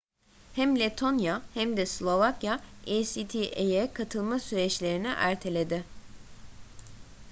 [0.53, 5.83] hem letonya hem de slovakya acta'ya katılma süreçlerini erteledi